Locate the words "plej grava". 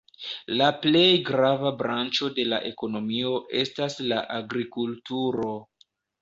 0.85-1.71